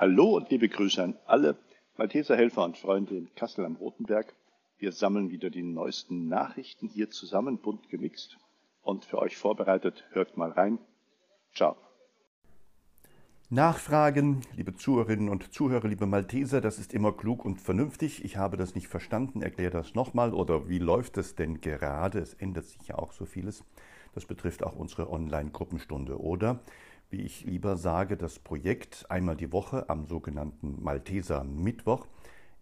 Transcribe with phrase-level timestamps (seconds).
[0.00, 1.58] Hallo und liebe Grüße an alle
[1.98, 4.34] Malteser Helfer und Freunde in Kassel am Rotenberg.
[4.78, 8.38] Wir sammeln wieder die neuesten Nachrichten hier zusammen, bunt gemixt
[8.80, 10.06] und für euch vorbereitet.
[10.12, 10.78] Hört mal rein.
[11.54, 11.76] Ciao.
[13.50, 18.24] Nachfragen, liebe Zuhörerinnen und Zuhörer, liebe Malteser, das ist immer klug und vernünftig.
[18.24, 20.32] Ich habe das nicht verstanden, erkläre das nochmal.
[20.32, 22.20] Oder wie läuft es denn gerade?
[22.20, 23.64] Es ändert sich ja auch so vieles.
[24.14, 26.18] Das betrifft auch unsere Online-Gruppenstunde.
[26.18, 26.60] Oder,
[27.10, 32.06] wie ich lieber sage, das Projekt einmal die Woche am sogenannten Malteser Mittwoch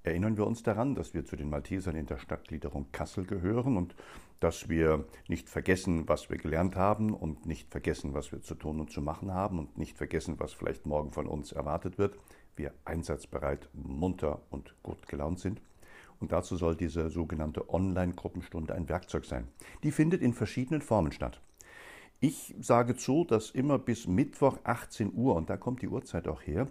[0.02, 3.94] erinnern wir uns daran, dass wir zu den Maltesern in der Stadtgliederung Kassel gehören und
[4.40, 8.80] dass wir nicht vergessen, was wir gelernt haben und nicht vergessen, was wir zu tun
[8.80, 12.16] und zu machen haben und nicht vergessen, was vielleicht morgen von uns erwartet wird.
[12.56, 15.60] Wir einsatzbereit, munter und gut gelaunt sind.
[16.20, 19.46] Und dazu soll diese sogenannte Online-Gruppenstunde ein Werkzeug sein.
[19.82, 21.40] Die findet in verschiedenen Formen statt.
[22.20, 26.42] Ich sage zu, dass immer bis Mittwoch 18 Uhr, und da kommt die Uhrzeit auch
[26.42, 26.66] her,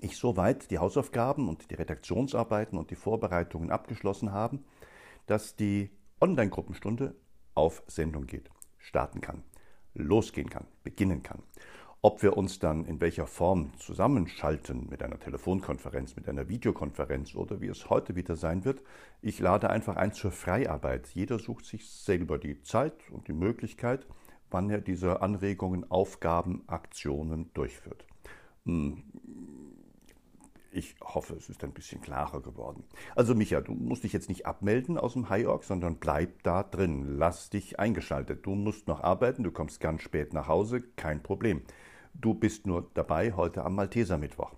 [0.00, 4.64] ich soweit die Hausaufgaben und die Redaktionsarbeiten und die Vorbereitungen abgeschlossen haben,
[5.26, 7.16] dass die Online-Gruppenstunde
[7.54, 9.42] auf Sendung geht, starten kann,
[9.94, 11.42] losgehen kann, beginnen kann.
[12.00, 17.60] Ob wir uns dann in welcher Form zusammenschalten mit einer Telefonkonferenz, mit einer Videokonferenz oder
[17.60, 18.84] wie es heute wieder sein wird,
[19.22, 21.08] ich lade einfach ein zur Freiarbeit.
[21.14, 24.06] Jeder sucht sich selber die Zeit und die Möglichkeit,
[24.52, 28.04] wann er diese Anregungen, Aufgaben, Aktionen durchführt.
[28.64, 29.02] Hm,
[30.74, 32.84] ich hoffe, es ist ein bisschen klarer geworden.
[33.14, 37.18] Also Micha, du musst dich jetzt nicht abmelden aus dem High sondern bleib da drin.
[37.18, 38.46] Lass dich eingeschaltet.
[38.46, 41.62] Du musst noch arbeiten, du kommst ganz spät nach Hause, kein Problem.
[42.14, 44.52] Du bist nur dabei heute am Malteser Mittwoch.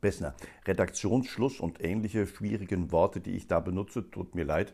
[0.00, 0.34] Bessner,
[0.66, 4.72] Redaktionsschluss und ähnliche schwierigen Worte, die ich da benutze, tut mir leid,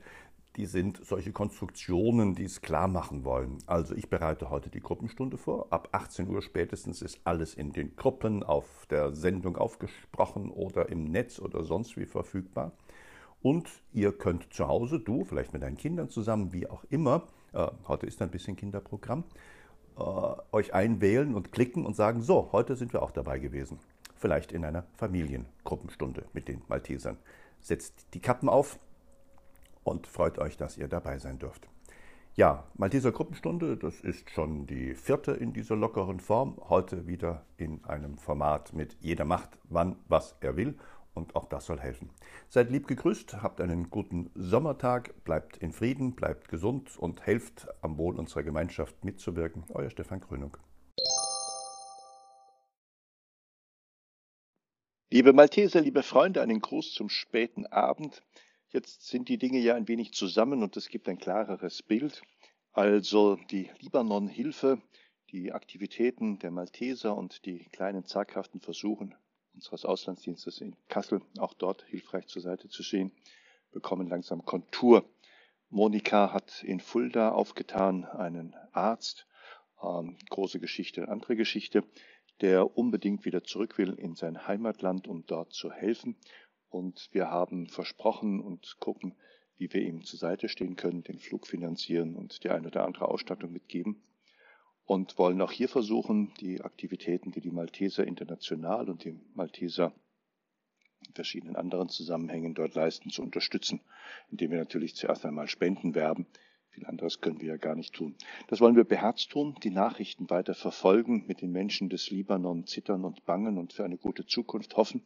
[0.56, 3.58] die sind solche Konstruktionen, die es klar machen wollen.
[3.66, 5.66] Also ich bereite heute die Gruppenstunde vor.
[5.70, 11.04] Ab 18 Uhr spätestens ist alles in den Gruppen auf der Sendung aufgesprochen oder im
[11.04, 12.72] Netz oder sonst wie verfügbar.
[13.42, 17.66] Und ihr könnt zu Hause, du, vielleicht mit deinen Kindern zusammen, wie auch immer, äh,
[17.86, 19.24] heute ist ein bisschen Kinderprogramm,
[19.98, 20.02] äh,
[20.52, 23.78] euch einwählen und klicken und sagen, so, heute sind wir auch dabei gewesen.
[24.16, 27.18] Vielleicht in einer Familiengruppenstunde mit den Maltesern.
[27.60, 28.78] Setzt die Kappen auf,
[29.86, 31.68] und freut euch, dass ihr dabei sein dürft.
[32.34, 36.60] Ja, Malteser Gruppenstunde, das ist schon die vierte in dieser lockeren Form.
[36.68, 40.76] Heute wieder in einem Format mit jeder macht wann, was er will.
[41.14, 42.10] Und auch das soll helfen.
[42.50, 47.96] Seid lieb gegrüßt, habt einen guten Sommertag, bleibt in Frieden, bleibt gesund und helft am
[47.96, 49.64] Wohl unserer Gemeinschaft mitzuwirken.
[49.72, 50.58] Euer Stefan Krönung.
[55.10, 58.22] Liebe Malteser, liebe Freunde, einen Gruß zum späten Abend.
[58.70, 62.22] Jetzt sind die Dinge ja ein wenig zusammen und es gibt ein klareres Bild.
[62.72, 64.82] Also die Libanon-Hilfe,
[65.30, 69.14] die Aktivitäten der Malteser und die kleinen zaghaften Versuchen
[69.54, 73.12] unseres Auslandsdienstes in Kassel, auch dort hilfreich zur Seite zu stehen,
[73.70, 75.08] bekommen langsam Kontur.
[75.70, 79.26] Monika hat in Fulda aufgetan einen Arzt,
[79.82, 81.84] ähm, große Geschichte, andere Geschichte,
[82.40, 86.16] der unbedingt wieder zurück will in sein Heimatland, um dort zu helfen.
[86.68, 89.14] Und wir haben versprochen und gucken,
[89.58, 93.08] wie wir ihm zur Seite stehen können, den Flug finanzieren und die eine oder andere
[93.08, 94.02] Ausstattung mitgeben.
[94.84, 99.92] Und wollen auch hier versuchen, die Aktivitäten, die die Malteser international und die Malteser
[101.06, 103.80] in verschiedenen anderen Zusammenhängen dort leisten, zu unterstützen,
[104.30, 106.26] indem wir natürlich zuerst einmal Spenden werben.
[106.70, 108.14] Viel anderes können wir ja gar nicht tun.
[108.48, 113.04] Das wollen wir beherzt tun, die Nachrichten weiter verfolgen, mit den Menschen des Libanon zittern
[113.04, 115.02] und bangen und für eine gute Zukunft hoffen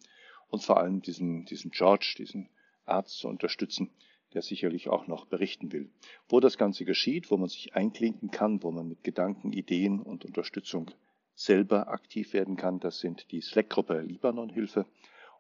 [0.51, 2.49] und vor allem diesen, diesen George, diesen
[2.85, 3.91] Arzt zu unterstützen,
[4.35, 5.91] der sicherlich auch noch berichten will.
[6.29, 10.25] Wo das Ganze geschieht, wo man sich einklinken kann, wo man mit Gedanken, Ideen und
[10.25, 10.91] Unterstützung
[11.35, 14.87] selber aktiv werden kann, das sind die Slack-Gruppe Libanon-Hilfe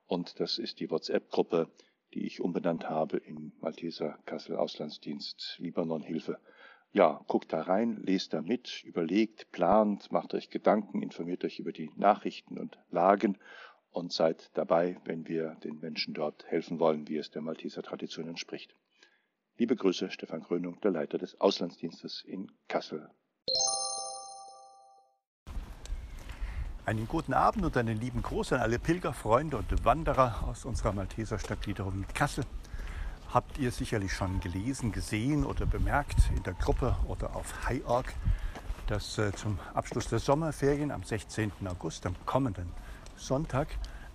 [0.06, 1.68] und das ist die WhatsApp-Gruppe,
[2.14, 6.38] die ich umbenannt habe in Malteser Kassel Auslandsdienst Libanon-Hilfe.
[6.92, 11.70] Ja, guckt da rein, lest da mit, überlegt, plant, macht euch Gedanken, informiert euch über
[11.70, 13.38] die Nachrichten und Lagen
[13.90, 18.28] und seid dabei, wenn wir den Menschen dort helfen wollen, wie es der Malteser Tradition
[18.28, 18.74] entspricht.
[19.56, 23.10] Liebe Grüße, Stefan Krönung, der Leiter des Auslandsdienstes in Kassel.
[26.86, 31.38] Einen guten Abend und einen lieben Gruß an alle Pilgerfreunde und Wanderer aus unserer Malteser
[31.38, 32.44] Stadtgliederung Kassel.
[33.32, 38.12] Habt ihr sicherlich schon gelesen, gesehen oder bemerkt in der Gruppe oder auf HiOrg,
[38.88, 41.52] dass äh, zum Abschluss der Sommerferien am 16.
[41.66, 42.72] August, am kommenden
[43.20, 43.68] Sonntag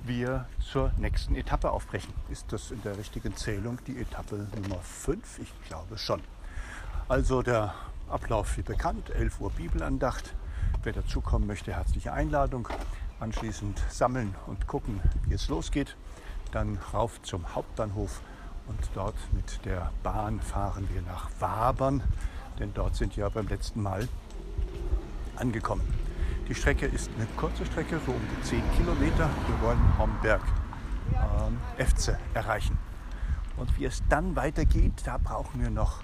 [0.03, 2.13] wir zur nächsten Etappe aufbrechen.
[2.29, 5.39] Ist das in der richtigen Zählung die Etappe Nummer 5?
[5.39, 6.21] Ich glaube schon.
[7.07, 7.73] Also der
[8.09, 10.33] Ablauf wie bekannt, 11 Uhr Bibelandacht.
[10.83, 12.67] Wer dazukommen möchte, herzliche Einladung.
[13.19, 15.95] anschließend sammeln und gucken, wie es losgeht.
[16.51, 18.21] Dann rauf zum Hauptbahnhof
[18.67, 22.03] und dort mit der Bahn fahren wir nach Wabern,
[22.59, 24.07] denn dort sind wir beim letzten Mal
[25.37, 26.04] angekommen.
[26.47, 29.31] Die Strecke ist eine kurze Strecke, so um die 10 Kilometer.
[29.47, 30.41] Wir wollen Homberg
[31.11, 32.77] ähm, Efze erreichen.
[33.57, 36.03] Und wie es dann weitergeht, da brauchen wir noch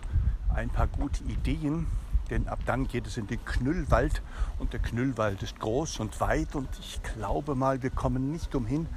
[0.52, 1.86] ein paar gute Ideen,
[2.32, 4.24] denn ab dann geht es in den Knüllwald
[4.58, 8.88] und der Knüllwald ist groß und weit und ich glaube mal, wir kommen nicht umhin,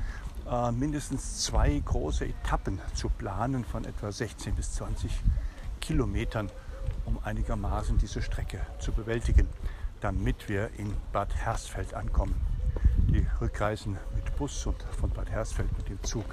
[0.50, 5.12] äh, mindestens zwei große Etappen zu planen von etwa 16 bis 20
[5.82, 6.48] Kilometern,
[7.04, 9.46] um einigermaßen diese Strecke zu bewältigen,
[10.00, 12.34] damit wir in Bad Hersfeld ankommen.
[13.08, 16.24] Die Rückreisen mit Bus und von Bad Hersfeld mit dem Zug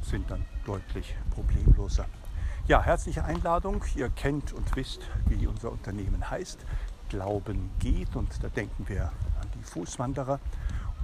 [0.00, 2.06] sind dann deutlich problemloser.
[2.68, 3.82] Ja, herzliche Einladung.
[3.96, 6.64] Ihr kennt und wisst, wie unser Unternehmen heißt.
[7.08, 9.06] Glauben geht und da denken wir
[9.40, 10.40] an die Fußwanderer.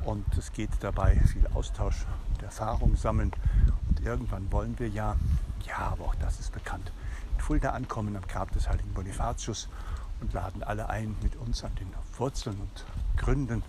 [0.04, 3.32] Und es geht dabei viel Austausch und Erfahrung sammeln.
[3.88, 5.16] Und irgendwann wollen wir ja,
[5.66, 6.92] ja, aber auch das ist bekannt,
[7.34, 9.68] in Fulda ankommen am Grab des heiligen Bonifatius
[10.20, 12.84] und laden alle ein, mit uns an den Wurzeln und
[13.16, 13.62] Gründen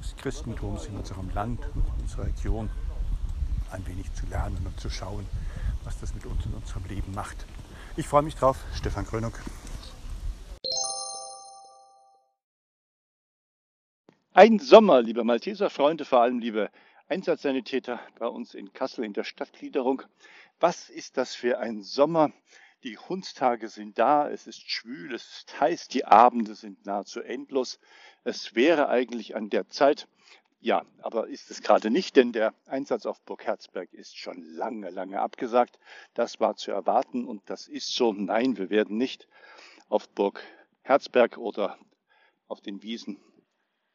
[0.00, 2.70] des Christentums in unserem Land und in unserer Region
[3.70, 5.26] ein wenig zu lernen und zu schauen,
[5.84, 7.46] was das mit uns in unserem Leben macht.
[7.96, 8.58] Ich freue mich drauf.
[8.74, 9.32] Stefan Krönung.
[14.34, 16.70] Ein Sommer, liebe Malteser Freunde, vor allem liebe
[17.08, 20.02] Einsatzsanitäter bei uns in Kassel in der Stadtgliederung.
[20.58, 22.32] Was ist das für ein Sommer?
[22.84, 27.78] Die Hundstage sind da, es ist schwül, es ist heiß, die Abende sind nahezu endlos.
[28.24, 30.08] Es wäre eigentlich an der Zeit,
[30.58, 34.90] ja, aber ist es gerade nicht, denn der Einsatz auf Burg Herzberg ist schon lange,
[34.90, 35.78] lange abgesagt.
[36.14, 38.12] Das war zu erwarten und das ist so.
[38.12, 39.26] Nein, wir werden nicht
[39.88, 40.42] auf Burg
[40.82, 41.78] Herzberg oder
[42.46, 43.20] auf den Wiesen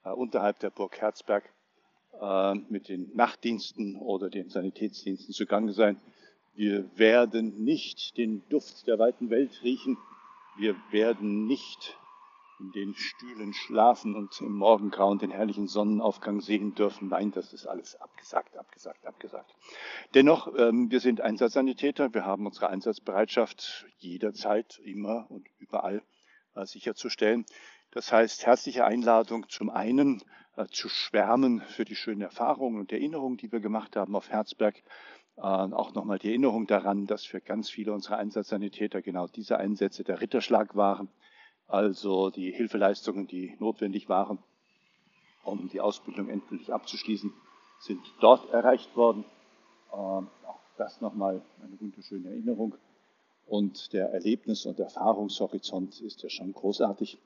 [0.03, 1.49] äh, unterhalb der Burg Herzberg
[2.19, 6.01] äh, mit den Nachtdiensten oder den Sanitätsdiensten zugange sein.
[6.57, 9.95] Wir werden nicht den Duft der weiten Welt riechen.
[10.57, 11.95] Wir werden nicht
[12.59, 17.09] in den Stühlen schlafen und im Morgengrauen den herrlichen Sonnenaufgang sehen dürfen.
[17.09, 19.55] Nein, das ist alles abgesagt, abgesagt, abgesagt.
[20.15, 22.11] Dennoch, ähm, wir sind Einsatzsanitäter.
[22.15, 26.01] Wir haben unsere Einsatzbereitschaft jederzeit, immer und überall
[26.55, 27.45] äh, sicherzustellen.
[27.91, 30.23] Das heißt, herzliche Einladung zum einen
[30.55, 34.81] äh, zu schwärmen für die schönen Erfahrungen und Erinnerungen, die wir gemacht haben auf Herzberg.
[35.37, 40.03] Äh, auch nochmal die Erinnerung daran, dass für ganz viele unserer Einsatzsanitäter genau diese Einsätze
[40.03, 41.09] der Ritterschlag waren
[41.67, 44.39] also die Hilfeleistungen, die notwendig waren,
[45.43, 47.33] um die Ausbildung endgültig abzuschließen,
[47.79, 49.25] sind dort erreicht worden.
[49.93, 52.75] Ähm, auch das nochmal eine wunderschöne Erinnerung.
[53.45, 57.17] Und der Erlebnis- und Erfahrungshorizont ist ja schon großartig.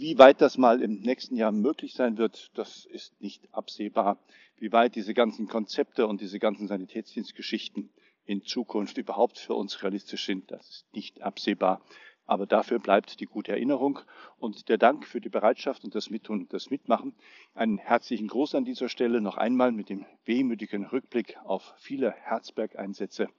[0.00, 4.16] Wie weit das mal im nächsten Jahr möglich sein wird, das ist nicht absehbar.
[4.56, 7.90] Wie weit diese ganzen Konzepte und diese ganzen Sanitätsdienstgeschichten
[8.24, 11.82] in Zukunft überhaupt für uns realistisch sind, das ist nicht absehbar.
[12.26, 13.98] Aber dafür bleibt die gute Erinnerung
[14.38, 17.16] und der Dank für die Bereitschaft und das Mittun und das Mitmachen.
[17.54, 23.30] Einen herzlichen Gruß an dieser Stelle noch einmal mit dem wehmütigen Rückblick auf viele Herzberg-Einsätze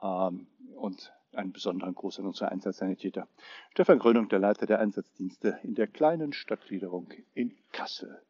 [0.00, 0.46] ähm,
[0.76, 3.28] und einen besonderen Gruß an unsere Einsatzsanitäter.
[3.70, 8.20] Stefan Grönung, der Leiter der Einsatzdienste in der kleinen Stadtgliederung in Kassel.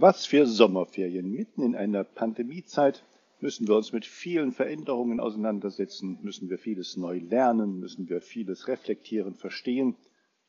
[0.00, 1.28] Was für Sommerferien.
[1.28, 3.04] Mitten in einer Pandemiezeit
[3.40, 8.68] müssen wir uns mit vielen Veränderungen auseinandersetzen, müssen wir vieles neu lernen, müssen wir vieles
[8.68, 9.96] reflektieren, verstehen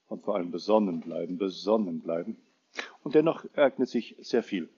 [0.07, 2.37] und vor allem besonnen bleiben, besonnen bleiben.
[3.03, 4.69] Und dennoch ereignet sich sehr viel.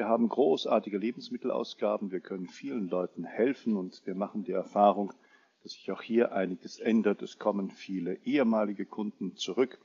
[0.00, 5.12] Wir haben großartige Lebensmittelausgaben, wir können vielen Leuten helfen und wir machen die Erfahrung,
[5.62, 7.20] dass sich auch hier einiges ändert.
[7.20, 9.78] Es kommen viele ehemalige Kunden zurück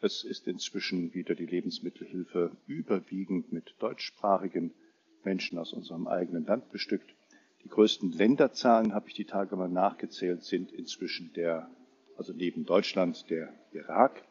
[0.00, 4.74] es ist inzwischen wieder die Lebensmittelhilfe überwiegend mit deutschsprachigen
[5.22, 7.14] Menschen aus unserem eigenen Land bestückt.
[7.62, 11.70] Die größten Länderzahlen, habe ich die Tage mal nachgezählt, sind inzwischen der,
[12.16, 14.24] also neben Deutschland, der Irak.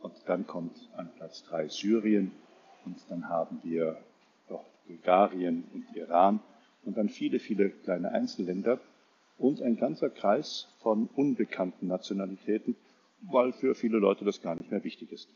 [0.00, 2.32] Und dann kommt an Platz drei Syrien.
[2.84, 3.96] Und dann haben wir
[4.86, 6.40] Bulgarien und Iran.
[6.84, 8.80] Und dann viele, viele kleine Einzelländer.
[9.38, 12.76] Und ein ganzer Kreis von unbekannten Nationalitäten,
[13.22, 15.28] weil für viele Leute das gar nicht mehr wichtig ist.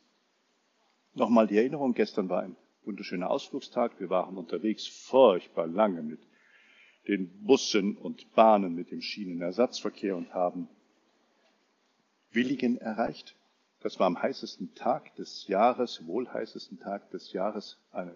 [1.14, 3.98] Nochmal die Erinnerung, gestern war ein wunderschöner Ausflugstag.
[3.98, 6.20] Wir waren unterwegs furchtbar lange mit
[7.08, 10.68] den Bussen und Bahnen, mit dem Schienenersatzverkehr und haben
[12.30, 13.34] Willigen erreicht.
[13.80, 18.14] Das war am heißesten Tag des Jahres, wohl heißesten Tag des Jahres, eine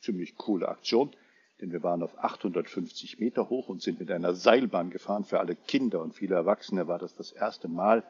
[0.00, 1.10] ziemlich coole Aktion,
[1.60, 5.24] denn wir waren auf 850 Meter hoch und sind mit einer Seilbahn gefahren.
[5.24, 8.04] Für alle Kinder und viele Erwachsene war das das erste Mal,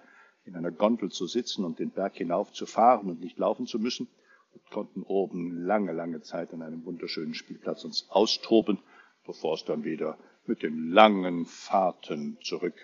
[0.44, 3.78] in einer Gondel zu sitzen und den Berg hinauf zu fahren und nicht laufen zu
[3.78, 4.08] müssen
[4.52, 8.78] und konnten oben lange, lange Zeit an einem wunderschönen Spielplatz uns austoben,
[9.24, 12.74] bevor es dann wieder mit den langen Fahrten zurück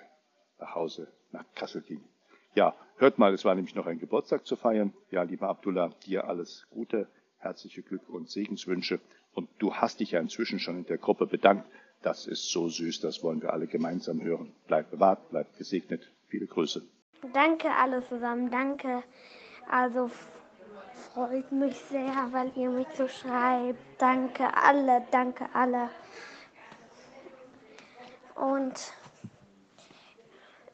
[0.59, 2.02] nach Hause nach Kassel ging.
[2.54, 4.92] Ja, hört mal, es war nämlich noch ein Geburtstag zu feiern.
[5.11, 9.00] Ja, lieber Abdullah, dir alles Gute, herzliche Glück und Segenswünsche.
[9.35, 11.68] Und du hast dich ja inzwischen schon in der Gruppe bedankt.
[12.02, 14.52] Das ist so süß, das wollen wir alle gemeinsam hören.
[14.66, 16.11] Bleib bewahrt, bleib gesegnet.
[16.28, 16.83] Viele Grüße.
[17.33, 19.02] Danke alle zusammen, danke.
[19.68, 20.11] Also
[21.12, 23.78] freut mich sehr, weil ihr mich so schreibt.
[24.00, 25.90] Danke alle, danke alle.
[28.37, 28.92] Und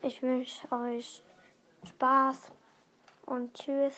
[0.03, 1.23] ich wünsche euch
[1.89, 2.39] Spaß
[3.25, 3.95] und tschüss.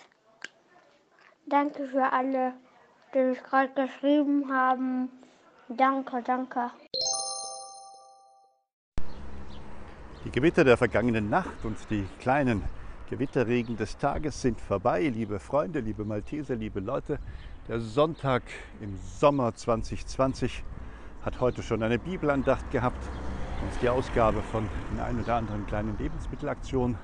[1.48, 2.54] Danke für alle,
[3.14, 5.08] die mich gerade geschrieben haben.
[5.68, 6.72] Danke, danke.
[10.24, 12.64] Die Gewitter der vergangenen Nacht und die kleinen
[13.08, 17.20] Gewitterregen des Tages sind vorbei, liebe Freunde, liebe Malteser, liebe Leute.
[17.68, 18.42] Der Sonntag
[18.80, 20.64] im Sommer 2020
[21.24, 23.08] hat heute schon eine Bibelandacht gehabt
[23.62, 26.98] und die Ausgabe von den ein oder anderen kleinen Lebensmittelaktionen.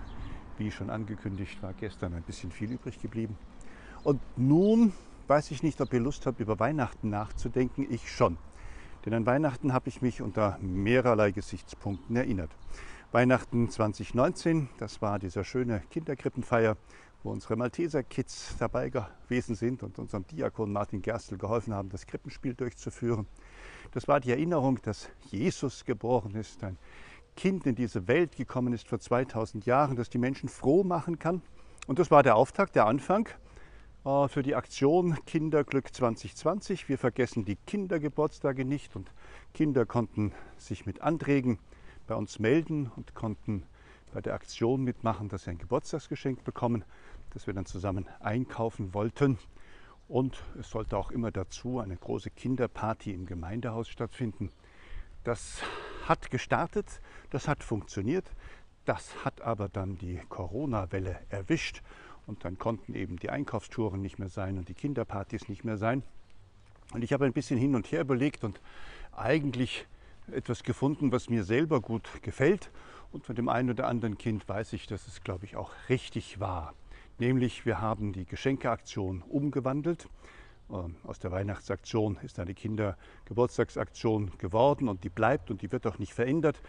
[0.58, 3.38] Wie schon angekündigt, war gestern ein bisschen viel übrig geblieben.
[4.04, 4.92] Und nun
[5.28, 7.86] weiß ich nicht, ob ihr Lust habt, über Weihnachten nachzudenken.
[7.88, 8.36] Ich schon.
[9.04, 12.50] Denn an Weihnachten habe ich mich unter mehrerlei Gesichtspunkten erinnert.
[13.12, 14.68] Weihnachten 2019.
[14.78, 16.76] Das war dieser schöne Kinderkrippenfeier,
[17.22, 22.06] wo unsere Malteser Kids dabei gewesen sind und unserem Diakon Martin Gerstl geholfen haben, das
[22.06, 23.26] Krippenspiel durchzuführen.
[23.92, 26.76] Das war die Erinnerung, dass Jesus geboren ist, ein
[27.36, 31.42] Kind in diese Welt gekommen ist vor 2000 Jahren, das die Menschen froh machen kann.
[31.86, 33.28] Und das war der Auftakt, der Anfang
[34.02, 36.88] für die Aktion Kinderglück 2020.
[36.88, 39.12] Wir vergessen die Kindergeburtstage nicht und
[39.54, 41.60] Kinder konnten sich mit Anträgen
[42.08, 43.64] bei uns melden und konnten
[44.12, 46.84] bei der Aktion mitmachen, dass sie ein Geburtstagsgeschenk bekommen,
[47.30, 49.38] das wir dann zusammen einkaufen wollten.
[50.08, 54.50] Und es sollte auch immer dazu eine große Kinderparty im Gemeindehaus stattfinden.
[55.22, 55.62] Das
[56.08, 58.28] hat gestartet, das hat funktioniert,
[58.84, 61.82] das hat aber dann die Corona-Welle erwischt
[62.26, 66.02] und dann konnten eben die Einkaufstouren nicht mehr sein und die Kinderpartys nicht mehr sein.
[66.92, 68.60] Und ich habe ein bisschen hin und her überlegt und
[69.12, 69.86] eigentlich
[70.30, 72.70] etwas gefunden, was mir selber gut gefällt.
[73.12, 76.40] Und von dem einen oder anderen Kind weiß ich, dass es, glaube ich, auch richtig
[76.40, 76.74] war.
[77.18, 80.08] Nämlich, wir haben die Geschenkeaktion umgewandelt.
[80.70, 85.98] Ähm, aus der Weihnachtsaktion ist eine Kindergeburtstagsaktion geworden und die bleibt und die wird auch
[85.98, 86.60] nicht verändert.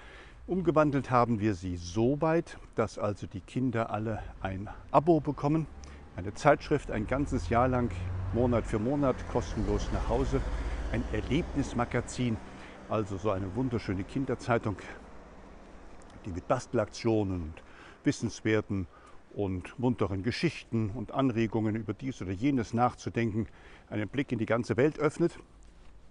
[0.45, 5.67] Umgewandelt haben wir sie so weit, dass also die Kinder alle ein Abo bekommen,
[6.17, 7.93] eine Zeitschrift ein ganzes Jahr lang,
[8.33, 10.41] Monat für Monat, kostenlos nach Hause,
[10.91, 12.39] ein Erlebnismagazin
[12.89, 14.81] also so eine wunderschöne Kinderzeitung,
[16.25, 17.63] die mit Bastelaktionen und
[18.03, 18.87] Wissenswerten
[19.29, 23.47] und munteren Geschichten und Anregungen über dies oder jenes nachzudenken,
[23.89, 25.39] einen Blick in die ganze Welt öffnet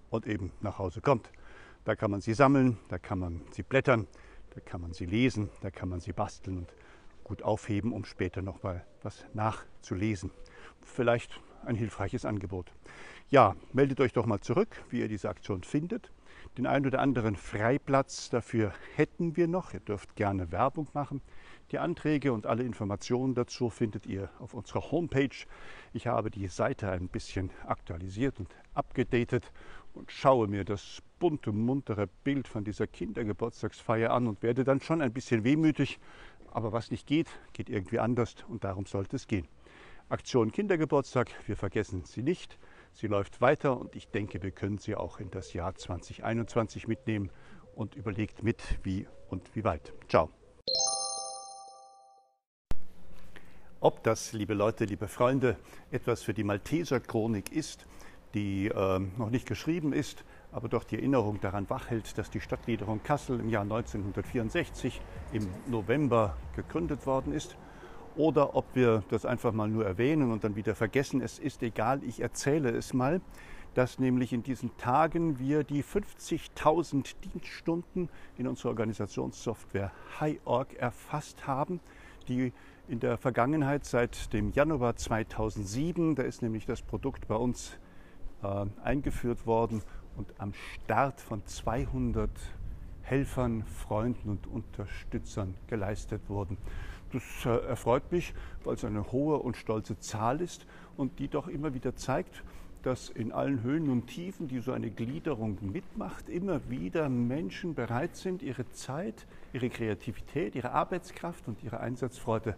[0.09, 1.31] und eben nach Hause kommt.
[1.85, 4.07] Da kann man sie sammeln, da kann man sie blättern,
[4.55, 6.75] da kann man sie lesen, da kann man sie basteln und
[7.25, 10.31] gut aufheben, um später noch mal was nachzulesen.
[10.81, 12.73] Vielleicht ein hilfreiches Angebot.
[13.31, 16.13] Ja, meldet euch doch mal zurück, wie ihr diese Aktion findet.
[16.59, 19.73] Den einen oder anderen Freiplatz dafür hätten wir noch.
[19.73, 21.23] Ihr dürft gerne Werbung machen.
[21.71, 25.47] Die Anträge und alle Informationen dazu findet ihr auf unserer Homepage.
[25.95, 29.51] Ich habe die Seite ein bisschen aktualisiert und abgedatet
[29.95, 35.01] und schaue mir das bunte, muntere Bild von dieser Kindergeburtstagsfeier an und werde dann schon
[35.01, 36.01] ein bisschen wehmütig.
[36.51, 39.47] Aber was nicht geht, geht irgendwie anders und darum sollte es gehen.
[40.09, 42.59] Aktion Kindergeburtstag, wir vergessen sie nicht.
[42.93, 47.31] Sie läuft weiter und ich denke, wir können sie auch in das Jahr 2021 mitnehmen
[47.77, 49.93] und überlegt mit, wie und wie weit.
[50.09, 50.29] Ciao.
[53.79, 55.57] Ob das, liebe Leute, liebe Freunde,
[55.93, 57.87] etwas für die Malteser Chronik ist,
[58.35, 63.03] die äh, noch nicht geschrieben ist, aber doch die Erinnerung daran wachhält, dass die Stadtgliederung
[63.03, 65.01] Kassel im Jahr 1964
[65.33, 67.57] im November gegründet worden ist
[68.17, 71.23] oder ob wir das einfach mal nur erwähnen und dann wieder vergessen.
[71.23, 73.23] Es ist egal, ich erzähle es mal,
[73.75, 81.81] dass nämlich in diesen Tagen wir die 50.000 Dienststunden in unserer Organisationssoftware HiOrg erfasst haben,
[82.29, 82.53] die
[82.89, 87.79] in der Vergangenheit seit dem Januar 2007, da ist nämlich das Produkt bei uns
[88.43, 89.83] äh, eingeführt worden
[90.17, 92.31] und am Start von 200
[93.03, 96.57] Helfern, Freunden und Unterstützern geleistet wurden.
[97.13, 98.33] Das äh, erfreut mich,
[98.65, 100.67] weil es eine hohe und stolze Zahl ist
[100.97, 102.43] und die doch immer wieder zeigt,
[102.83, 108.17] dass in allen Höhen und Tiefen, die so eine Gliederung mitmacht, immer wieder Menschen bereit
[108.17, 112.57] sind, ihre Zeit, ihre Kreativität, ihre Arbeitskraft und ihre Einsatzfreude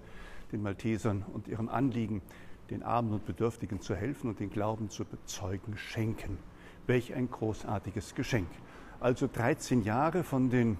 [0.53, 2.23] den Maltesern und ihrem Anliegen,
[2.71, 6.39] den Armen und Bedürftigen zu helfen und den Glauben zu bezeugen, schenken.
[6.87, 8.49] Welch ein großartiges Geschenk.
[9.01, 10.79] Also 13 Jahre von den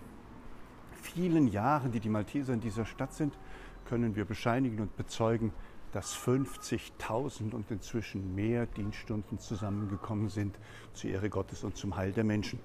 [0.93, 3.37] vielen Jahren, die die Malteser in dieser Stadt sind,
[3.87, 5.53] können wir bescheinigen und bezeugen,
[5.95, 10.59] dass 50.000 und inzwischen mehr Dienststunden zusammengekommen sind
[10.93, 12.59] zur Ehre Gottes und zum Heil der Menschen.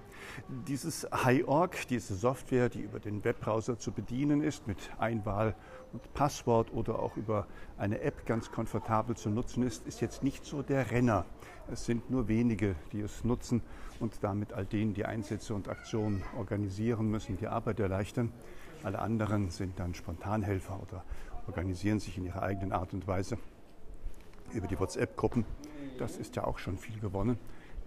[0.67, 5.55] Dieses HiOrg, diese Software, die über den Webbrowser zu bedienen ist, mit Einwahl
[5.93, 7.45] und Passwort oder auch über
[7.77, 11.27] eine App ganz komfortabel zu nutzen ist, ist jetzt nicht so der Renner.
[11.71, 13.61] Es sind nur wenige, die es nutzen
[13.99, 18.31] und damit all denen, die Einsätze und Aktionen organisieren müssen, die Arbeit erleichtern.
[18.83, 21.03] Alle anderen sind dann Spontanhelfer oder
[21.47, 23.37] organisieren sich in ihrer eigenen Art und Weise
[24.53, 25.45] über die WhatsApp-Gruppen.
[25.97, 27.37] Das ist ja auch schon viel gewonnen.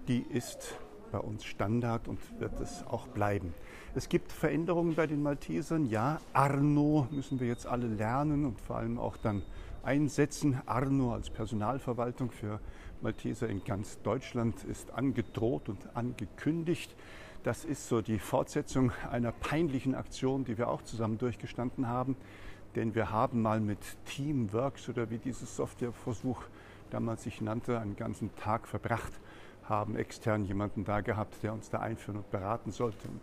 [0.09, 0.77] Die ist
[1.11, 3.55] bei uns Standard und wird es auch bleiben.
[3.95, 5.87] Es gibt Veränderungen bei den Maltesern.
[5.87, 9.43] Ja, Arno müssen wir jetzt alle lernen und vor allem auch dann
[9.83, 10.61] einsetzen.
[10.67, 12.61] Arno als Personalverwaltung für
[13.03, 16.95] Malteser in ganz Deutschland ist angedroht und angekündigt.
[17.43, 22.17] Das ist so die Fortsetzung einer peinlichen Aktion, die wir auch zusammen durchgestanden haben.
[22.77, 26.41] Denn wir haben mal mit Teamworks oder wie dieses Softwareversuch
[26.91, 29.13] damals sich nannte, einen ganzen Tag verbracht,
[29.65, 33.21] haben extern jemanden da gehabt, der uns da einführen und beraten sollte und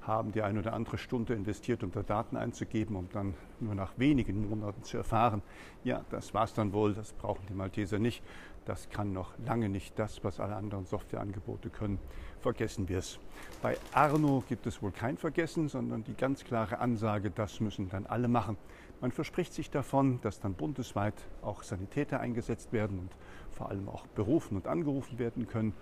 [0.00, 3.92] haben die eine oder andere Stunde investiert, um da Daten einzugeben, um dann nur nach
[3.98, 5.42] wenigen Monaten zu erfahren,
[5.84, 8.22] ja, das war's dann wohl, das brauchen die Malteser nicht,
[8.64, 11.98] das kann noch lange nicht das, was alle anderen Softwareangebote können.
[12.40, 13.18] Vergessen wir es.
[13.60, 18.06] Bei Arno gibt es wohl kein Vergessen, sondern die ganz klare Ansage, das müssen dann
[18.06, 18.56] alle machen.
[19.00, 23.10] Man verspricht sich davon, dass dann bundesweit auch Sanitäter eingesetzt werden und
[23.50, 25.74] vor allem auch berufen und angerufen werden können.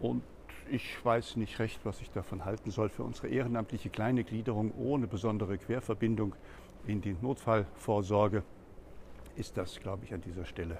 [0.00, 0.22] Und
[0.70, 2.88] ich weiß nicht recht, was ich davon halten soll.
[2.88, 6.34] Für unsere ehrenamtliche kleine Gliederung ohne besondere Querverbindung
[6.86, 8.42] in die Notfallvorsorge
[9.36, 10.78] ist das, glaube ich, an dieser Stelle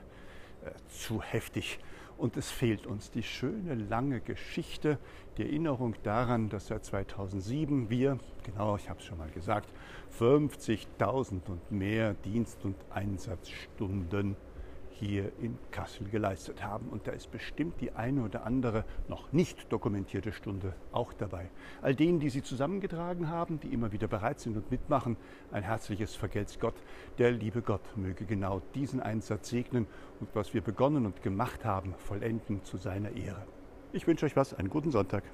[0.65, 1.79] äh, zu heftig.
[2.19, 4.99] Und es fehlt uns die schöne lange Geschichte,
[5.37, 9.69] die Erinnerung daran, dass seit 2007 wir, genau, ich habe es schon mal gesagt,
[10.19, 14.37] 50.000 und mehr Dienst- und Einsatzstunden
[14.99, 16.89] hier in Kassel geleistet haben.
[16.89, 21.50] Und da ist bestimmt die eine oder andere noch nicht dokumentierte Stunde auch dabei.
[21.82, 25.17] All denen, die sie zusammengetragen haben, die immer wieder bereit sind und mitmachen,
[25.52, 26.75] ein herzliches Vergelt's Gott.
[27.19, 29.87] Der liebe Gott möge genau diesen Einsatz segnen
[30.21, 33.47] und was wir begonnen und gemacht haben, vollenden zu seiner Ehre.
[33.93, 35.25] Ich wünsche euch was, einen guten Sonntag.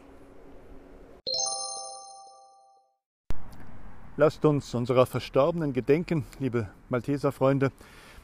[4.17, 7.73] Lasst uns unserer Verstorbenen gedenken, liebe Malteser Freunde.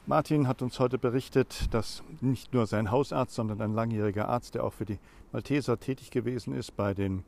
[0.09, 4.65] Martin hat uns heute berichtet, dass nicht nur sein Hausarzt, sondern ein langjähriger Arzt, der
[4.65, 4.99] auch für die
[5.33, 7.25] Malteser tätig gewesen ist, bei den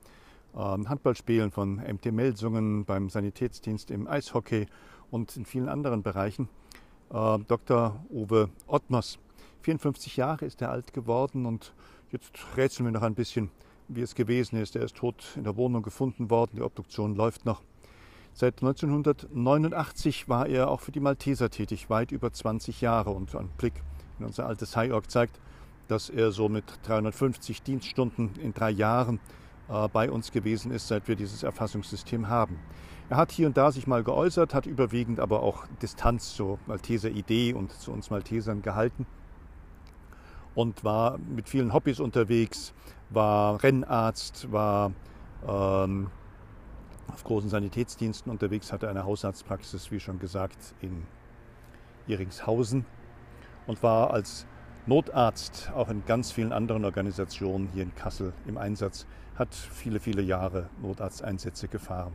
[0.55, 4.65] äh, Handballspielen von MT Melsungen, beim Sanitätsdienst im Eishockey
[5.11, 6.49] und in vielen anderen Bereichen,
[7.13, 8.03] äh, Dr.
[8.09, 9.19] Uwe Ottmers.
[9.61, 11.75] 54 Jahre ist er alt geworden und
[12.11, 13.51] jetzt rätseln wir noch ein bisschen,
[13.89, 14.75] wie es gewesen ist.
[14.75, 17.61] Er ist tot in der Wohnung gefunden worden, die Obduktion läuft noch.
[18.33, 23.11] Seit 1989 war er auch für die Malteser tätig, weit über 20 Jahre.
[23.11, 23.75] Und ein Blick
[24.19, 25.41] in unser altes High-Org zeigt,
[25.89, 29.19] dass er so mit 350 Dienststunden in drei Jahren
[29.69, 32.59] äh, bei uns gewesen ist, seit wir dieses Erfassungssystem haben.
[33.09, 37.11] Er hat hier und da sich mal geäußert, hat überwiegend aber auch Distanz zur Malteser
[37.11, 39.05] Idee und zu uns Maltesern gehalten
[40.55, 42.73] und war mit vielen Hobbys unterwegs,
[43.09, 44.93] war Rennarzt, war
[45.47, 46.11] ähm,
[47.15, 51.07] auf großen Sanitätsdiensten unterwegs, hatte eine Hausarztpraxis, wie schon gesagt, in
[52.07, 52.85] Iringshausen
[53.67, 54.47] und war als
[54.87, 60.23] Notarzt auch in ganz vielen anderen Organisationen hier in Kassel im Einsatz, hat viele, viele
[60.23, 62.13] Jahre Notarzteinsätze gefahren.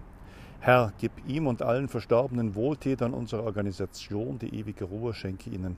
[0.59, 5.77] Herr, gib ihm und allen verstorbenen Wohltätern unserer Organisation die ewige Ruhe, schenke ihnen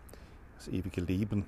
[0.55, 1.45] das ewige Leben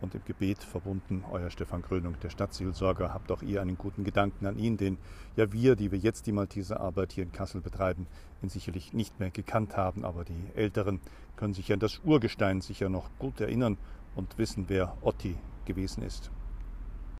[0.00, 3.12] und im Gebet verbunden, euer Stefan Krönung, der Stadtseelsorger.
[3.12, 4.98] Habt auch ihr einen guten Gedanken an ihn, den
[5.36, 8.06] ja wir, die wir jetzt die Malteser Arbeit hier in Kassel betreiben,
[8.42, 11.00] ihn sicherlich nicht mehr gekannt haben, aber die Älteren
[11.36, 13.76] können sich an das Urgestein sicher noch gut erinnern
[14.14, 16.30] und wissen, wer Otti gewesen ist.